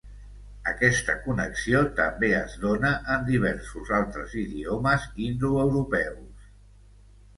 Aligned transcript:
Aquesta 0.69 1.15
connexió 1.25 1.81
també 1.99 2.31
es 2.39 2.55
dóna 2.65 2.93
en 3.17 3.27
diversos 3.29 3.93
altres 4.01 4.35
idiomes 4.45 5.07
indoeuropeus. 5.31 6.53